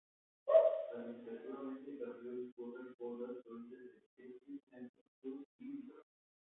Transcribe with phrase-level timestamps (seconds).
[0.97, 3.81] Administrativamente, el río discurre por las provincias
[4.17, 6.07] de Este, Centro, Sur y Litoral.